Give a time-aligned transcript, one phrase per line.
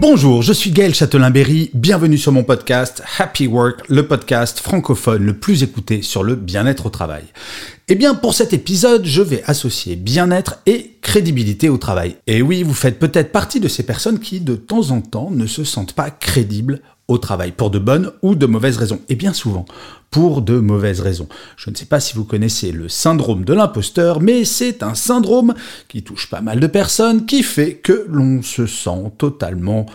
[0.00, 5.34] Bonjour, je suis Gaël Châtelain-Berry, bienvenue sur mon podcast Happy Work, le podcast francophone le
[5.34, 7.24] plus écouté sur le bien-être au travail.
[7.92, 12.14] Eh bien, pour cet épisode, je vais associer bien-être et crédibilité au travail.
[12.28, 15.44] Et oui, vous faites peut-être partie de ces personnes qui, de temps en temps, ne
[15.48, 19.00] se sentent pas crédibles au travail, pour de bonnes ou de mauvaises raisons.
[19.08, 19.64] Et bien souvent,
[20.12, 21.26] pour de mauvaises raisons.
[21.56, 25.54] Je ne sais pas si vous connaissez le syndrome de l'imposteur, mais c'est un syndrome
[25.88, 29.86] qui touche pas mal de personnes, qui fait que l'on se sent totalement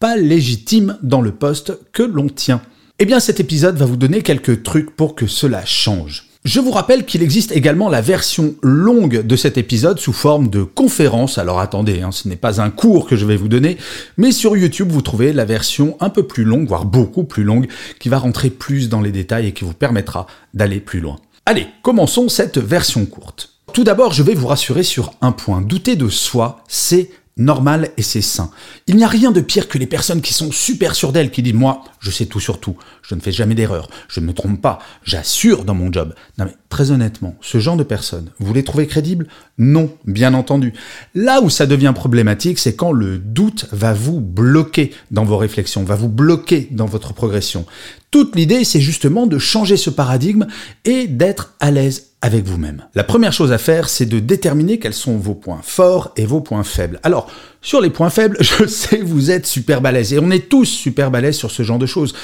[0.00, 2.60] pas légitime dans le poste que l'on tient.
[2.98, 6.25] Eh bien cet épisode va vous donner quelques trucs pour que cela change.
[6.46, 10.62] Je vous rappelle qu'il existe également la version longue de cet épisode sous forme de
[10.62, 11.38] conférence.
[11.38, 13.78] Alors attendez, hein, ce n'est pas un cours que je vais vous donner,
[14.16, 17.66] mais sur YouTube vous trouvez la version un peu plus longue, voire beaucoup plus longue,
[17.98, 21.16] qui va rentrer plus dans les détails et qui vous permettra d'aller plus loin.
[21.46, 23.54] Allez, commençons cette version courte.
[23.72, 25.60] Tout d'abord, je vais vous rassurer sur un point.
[25.62, 28.50] Douter de soi, c'est normal et c'est sain.
[28.86, 31.42] Il n'y a rien de pire que les personnes qui sont super sûres d'elles, qui
[31.42, 34.32] disent moi, je sais tout sur tout, je ne fais jamais d'erreur, je ne me
[34.32, 36.14] trompe pas, j'assure dans mon job.
[36.38, 39.26] Non mais très honnêtement, ce genre de personnes, vous les trouvez crédibles?
[39.58, 40.72] Non, bien entendu.
[41.14, 45.84] Là où ça devient problématique, c'est quand le doute va vous bloquer dans vos réflexions,
[45.84, 47.66] va vous bloquer dans votre progression.
[48.10, 50.46] Toute l'idée, c'est justement de changer ce paradigme
[50.84, 52.84] et d'être à l'aise vous-même.
[52.94, 56.40] La première chose à faire, c'est de déterminer quels sont vos points forts et vos
[56.40, 57.00] points faibles.
[57.02, 57.30] Alors,
[57.62, 61.10] sur les points faibles, je sais vous êtes super balèze et on est tous super
[61.10, 62.14] balèzes sur ce genre de choses.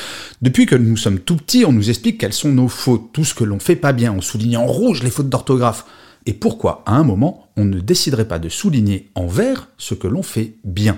[0.40, 3.34] Depuis que nous sommes tout petits, on nous explique quelles sont nos fautes, tout ce
[3.34, 5.84] que l'on fait pas bien, on souligne en rouge les fautes d'orthographe.
[6.26, 10.06] Et pourquoi, à un moment, on ne déciderait pas de souligner en vert ce que
[10.06, 10.96] l'on fait bien?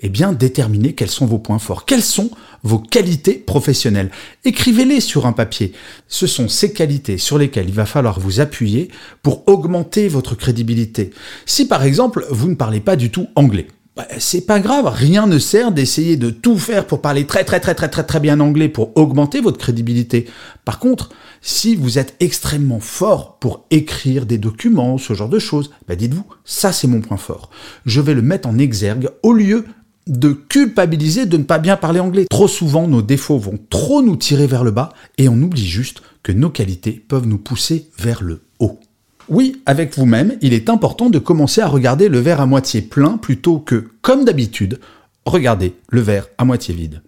[0.00, 2.30] Eh bien, déterminer quels sont vos points forts, quelles sont
[2.62, 4.10] vos qualités professionnelles?
[4.44, 5.72] Écrivez-les sur un papier.
[6.08, 8.88] Ce sont ces qualités sur lesquelles il va falloir vous appuyer
[9.22, 11.10] pour augmenter votre crédibilité.
[11.44, 15.26] Si par exemple, vous ne parlez pas du tout anglais, bah, c'est pas grave, rien
[15.26, 18.40] ne sert d'essayer de tout faire pour parler très très très très très très bien
[18.40, 20.26] anglais pour augmenter votre crédibilité.
[20.64, 21.10] Par contre,
[21.42, 26.24] si vous êtes extrêmement fort pour écrire des documents, ce genre de choses, bah dites-vous,
[26.44, 27.50] ça c'est mon point fort.
[27.84, 29.66] Je vais le mettre en exergue au lieu
[30.06, 32.24] de culpabiliser de ne pas bien parler anglais.
[32.30, 36.02] Trop souvent, nos défauts vont trop nous tirer vers le bas et on oublie juste
[36.22, 38.80] que nos qualités peuvent nous pousser vers le haut.
[39.28, 43.16] Oui, avec vous-même, il est important de commencer à regarder le verre à moitié plein
[43.16, 44.80] plutôt que, comme d'habitude,
[45.24, 47.02] regarder le verre à moitié vide.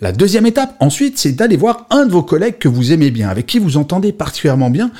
[0.00, 3.28] La deuxième étape, ensuite, c'est d'aller voir un de vos collègues que vous aimez bien,
[3.28, 4.90] avec qui vous entendez particulièrement bien,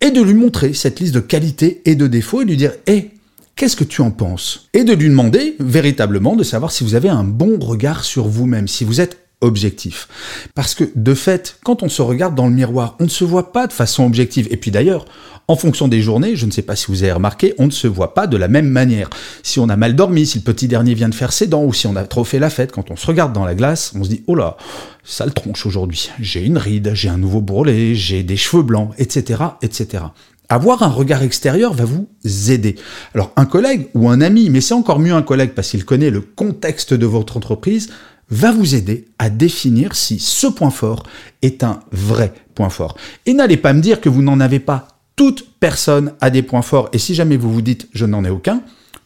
[0.00, 3.10] et de lui montrer cette liste de qualités et de défauts et lui dire Hé,
[3.56, 4.68] qu'est-ce que tu en penses?
[4.72, 8.68] Et de lui demander véritablement de savoir si vous avez un bon regard sur vous-même,
[8.68, 10.08] si vous êtes objectif.
[10.54, 13.52] Parce que de fait, quand on se regarde dans le miroir, on ne se voit
[13.52, 14.48] pas de façon objective.
[14.50, 15.06] Et puis d'ailleurs,
[15.48, 17.88] en fonction des journées, je ne sais pas si vous avez remarqué, on ne se
[17.88, 19.10] voit pas de la même manière.
[19.42, 21.72] Si on a mal dormi, si le petit dernier vient de faire ses dents, ou
[21.72, 24.04] si on a trop fait la fête, quand on se regarde dans la glace, on
[24.04, 24.56] se dit, oh là,
[25.02, 26.10] sale tronche aujourd'hui.
[26.20, 30.04] J'ai une ride, j'ai un nouveau bourrelet, j'ai des cheveux blancs, etc., etc.
[30.48, 32.08] Avoir un regard extérieur va vous
[32.50, 32.76] aider.
[33.14, 36.10] Alors un collègue ou un ami, mais c'est encore mieux un collègue parce qu'il connaît
[36.10, 37.90] le contexte de votre entreprise,
[38.30, 41.04] va vous aider à définir si ce point fort
[41.42, 42.96] est un vrai point fort.
[43.26, 46.62] Et n'allez pas me dire que vous n'en avez pas toute personne a des points
[46.62, 48.62] forts et si jamais vous vous dites je n'en ai aucun,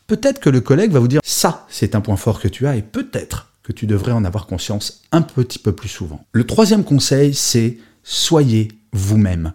[0.07, 2.77] peut-être que le collègue va vous dire ça c'est un point fort que tu as
[2.77, 6.25] et peut-être que tu devrais en avoir conscience un petit peu plus souvent.
[6.33, 9.53] Le troisième conseil c'est soyez vous-même.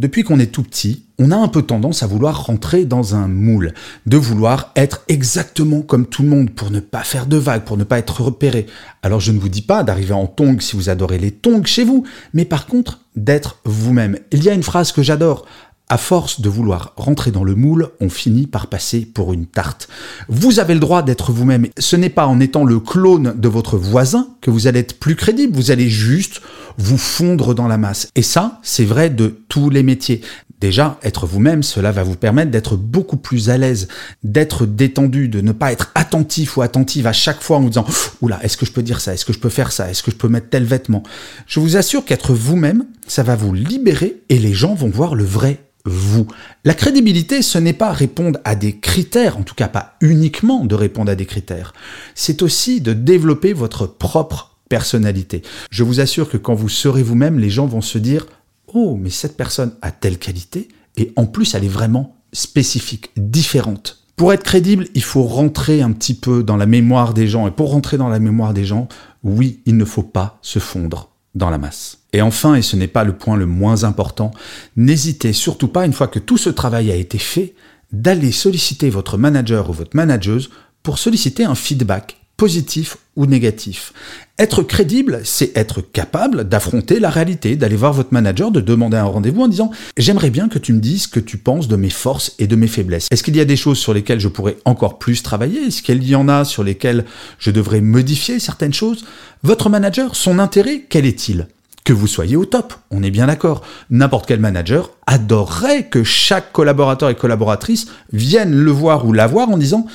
[0.00, 3.28] Depuis qu'on est tout petit, on a un peu tendance à vouloir rentrer dans un
[3.28, 3.74] moule,
[4.06, 7.76] de vouloir être exactement comme tout le monde pour ne pas faire de vagues, pour
[7.76, 8.64] ne pas être repéré.
[9.02, 11.84] Alors je ne vous dis pas d'arriver en tongs si vous adorez les tongs chez
[11.84, 14.16] vous, mais par contre d'être vous-même.
[14.32, 15.44] Il y a une phrase que j'adore,
[15.90, 19.88] à force de vouloir rentrer dans le moule, on finit par passer pour une tarte.
[20.28, 21.66] Vous avez le droit d'être vous-même.
[21.78, 25.16] Ce n'est pas en étant le clone de votre voisin que vous allez être plus
[25.16, 25.56] crédible.
[25.56, 26.42] Vous allez juste
[26.78, 28.08] vous fondre dans la masse.
[28.14, 30.20] Et ça, c'est vrai de tous les métiers.
[30.60, 33.88] Déjà, être vous-même, cela va vous permettre d'être beaucoup plus à l'aise,
[34.22, 37.86] d'être détendu, de ne pas être attentif ou attentive à chaque fois en vous disant
[38.20, 39.14] Oula, est-ce que je peux dire ça?
[39.14, 39.90] Est-ce que je peux faire ça?
[39.90, 41.02] Est-ce que je peux mettre tel vêtement?
[41.46, 45.24] Je vous assure qu'être vous-même, ça va vous libérer et les gens vont voir le
[45.24, 46.26] vrai vous.
[46.64, 50.74] La crédibilité, ce n'est pas répondre à des critères, en tout cas pas uniquement de
[50.74, 51.72] répondre à des critères.
[52.14, 55.42] C'est aussi de développer votre propre personnalité.
[55.70, 58.26] Je vous assure que quand vous serez vous-même, les gens vont se dire
[58.72, 64.04] Oh, mais cette personne a telle qualité, et en plus elle est vraiment spécifique, différente.
[64.16, 67.50] Pour être crédible, il faut rentrer un petit peu dans la mémoire des gens, et
[67.50, 68.86] pour rentrer dans la mémoire des gens,
[69.24, 71.98] oui, il ne faut pas se fondre dans la masse.
[72.12, 74.32] Et enfin, et ce n'est pas le point le moins important,
[74.76, 77.54] n'hésitez surtout pas, une fois que tout ce travail a été fait,
[77.92, 80.50] d'aller solliciter votre manager ou votre manageuse
[80.82, 83.92] pour solliciter un feedback positif ou négatif.
[84.38, 89.04] Être crédible, c'est être capable d'affronter la réalité, d'aller voir votre manager, de demander un
[89.04, 91.90] rendez-vous en disant J'aimerais bien que tu me dises ce que tu penses de mes
[91.90, 93.08] forces et de mes faiblesses.
[93.10, 95.66] Est-ce qu'il y a des choses sur lesquelles je pourrais encore plus travailler?
[95.66, 97.04] Est-ce qu'il y en a sur lesquelles
[97.38, 99.04] je devrais modifier certaines choses?
[99.42, 101.46] Votre manager, son intérêt, quel est-il?
[101.84, 103.60] Que vous soyez au top, on est bien d'accord.
[103.90, 109.50] N'importe quel manager adorerait que chaque collaborateur et collaboratrice vienne le voir ou la voir
[109.50, 109.86] en disant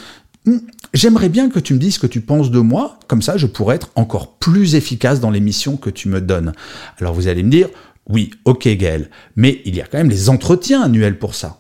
[0.94, 3.48] j'aimerais bien que tu me dises ce que tu penses de moi, comme ça je
[3.48, 6.54] pourrais être encore plus efficace dans les missions que tu me donnes.
[7.00, 7.70] Alors vous allez me dire,
[8.08, 11.60] oui, ok Gaël, mais il y a quand même les entretiens annuels pour ça.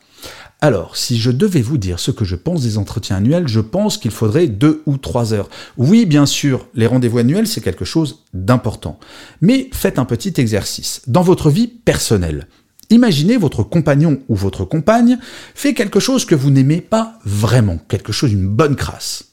[0.61, 3.97] Alors, si je devais vous dire ce que je pense des entretiens annuels, je pense
[3.97, 5.49] qu'il faudrait deux ou trois heures.
[5.77, 8.97] Oui, bien sûr, les rendez-vous annuels, c'est quelque chose d'important.
[9.41, 11.01] Mais faites un petit exercice.
[11.07, 12.47] Dans votre vie personnelle,
[12.89, 15.17] Imaginez votre compagnon ou votre compagne
[15.53, 19.29] fait quelque chose que vous n'aimez pas vraiment, quelque chose d'une bonne crasse.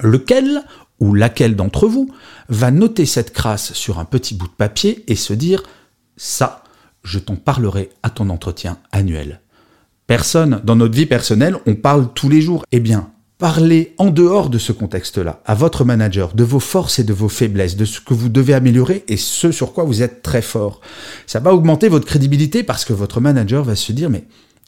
[0.00, 0.62] Lequel
[1.00, 2.10] ou laquelle d'entre vous
[2.48, 5.62] va noter cette crasse sur un petit bout de papier et se dire
[6.16, 6.64] ça,
[7.02, 9.40] je t'en parlerai à ton entretien annuel.
[10.06, 12.64] Personne, dans notre vie personnelle, on parle tous les jours.
[12.72, 13.10] Eh bien,
[13.44, 17.28] Parlez en dehors de ce contexte-là, à votre manager, de vos forces et de vos
[17.28, 20.80] faiblesses, de ce que vous devez améliorer et ce sur quoi vous êtes très fort.
[21.26, 24.24] Ça va augmenter votre crédibilité parce que votre manager va se dire mais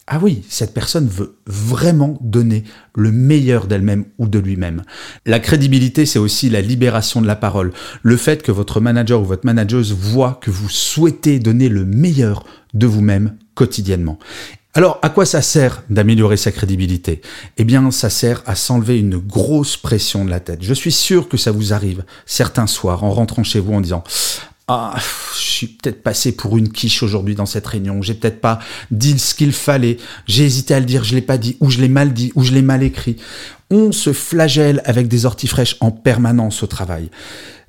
[0.07, 2.65] ah oui, cette personne veut vraiment donner
[2.95, 4.83] le meilleur d'elle-même ou de lui-même.
[5.25, 7.73] La crédibilité, c'est aussi la libération de la parole.
[8.03, 12.45] Le fait que votre manager ou votre manageuse voit que vous souhaitez donner le meilleur
[12.75, 14.19] de vous-même quotidiennement.
[14.77, 17.23] Alors, à quoi ça sert d'améliorer sa crédibilité?
[17.57, 20.59] Eh bien, ça sert à s'enlever une grosse pression de la tête.
[20.61, 24.05] Je suis sûr que ça vous arrive certains soirs en rentrant chez vous en disant
[24.69, 24.95] ah,
[25.33, 28.03] je suis peut-être passé pour une quiche aujourd'hui dans cette réunion.
[28.03, 28.59] J'ai peut-être pas
[28.91, 29.97] dit ce qu'il fallait.
[30.27, 32.45] J'ai hésité à le dire, je l'ai pas dit, ou je l'ai mal dit, ou
[32.45, 33.17] je l'ai mal écrit.
[33.71, 37.11] On se flagelle avec des orties fraîches en permanence au travail.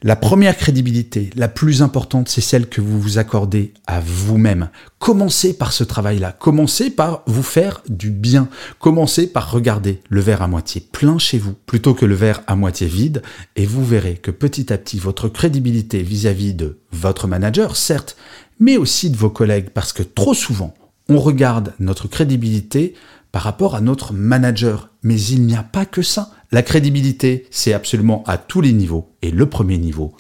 [0.04, 4.70] La première crédibilité, la plus importante, c'est celle que vous vous accordez à vous-même.
[5.00, 6.34] Commencez par ce travail-là.
[6.34, 8.48] Commencez par vous faire du bien.
[8.78, 12.56] Commencez par regarder le verre à moitié plein chez vous plutôt que le verre à
[12.56, 13.24] moitié vide
[13.56, 18.18] et vous verrez que petit à petit, votre crédibilité vis-à-vis de votre manager, certes,
[18.60, 20.76] mais aussi de vos collègues, parce que trop souvent,
[21.10, 22.94] on regarde notre crédibilité
[23.32, 24.90] par rapport à notre manager.
[25.04, 26.32] Mais il n'y a pas que ça.
[26.52, 29.10] La crédibilité, c'est absolument à tous les niveaux.
[29.22, 30.16] Et le premier niveau,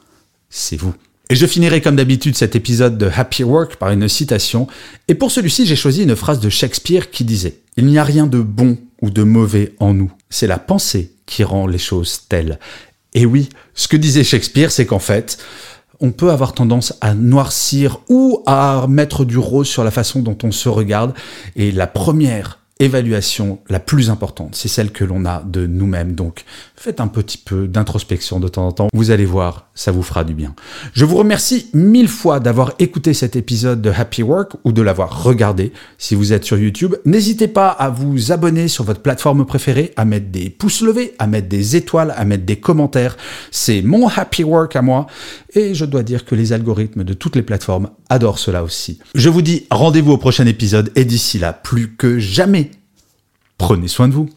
[0.50, 0.94] c'est vous.
[1.30, 4.68] Et je finirai comme d'habitude cet épisode de Happy Work par une citation.
[5.08, 8.28] Et pour celui-ci, j'ai choisi une phrase de Shakespeare qui disait⁇ Il n'y a rien
[8.28, 10.12] de bon ou de mauvais en nous.
[10.30, 12.60] C'est la pensée qui rend les choses telles.
[13.14, 15.38] Et oui, ce que disait Shakespeare, c'est qu'en fait,
[16.00, 20.38] on peut avoir tendance à noircir ou à mettre du rose sur la façon dont
[20.44, 21.14] on se regarde.
[21.56, 26.14] Et la première évaluation la plus importante, c'est celle que l'on a de nous-mêmes.
[26.14, 28.88] Donc faites un petit peu d'introspection de temps en temps.
[28.94, 30.56] Vous allez voir, ça vous fera du bien.
[30.94, 35.24] Je vous remercie mille fois d'avoir écouté cet épisode de Happy Work ou de l'avoir
[35.24, 36.96] regardé si vous êtes sur YouTube.
[37.06, 41.28] N'hésitez pas à vous abonner sur votre plateforme préférée, à mettre des pouces levés, à
[41.28, 43.18] mettre des étoiles, à mettre des commentaires.
[43.52, 45.06] C'est mon Happy Work à moi.
[45.54, 48.98] Et je dois dire que les algorithmes de toutes les plateformes adorent cela aussi.
[49.14, 52.72] Je vous dis rendez-vous au prochain épisode et d'ici là, plus que jamais,
[53.60, 54.28] prenez soin de vous.